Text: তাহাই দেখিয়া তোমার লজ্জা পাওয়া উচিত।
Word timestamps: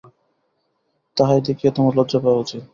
তাহাই 1.17 1.39
দেখিয়া 1.47 1.71
তোমার 1.73 1.93
লজ্জা 1.97 2.19
পাওয়া 2.23 2.41
উচিত। 2.43 2.63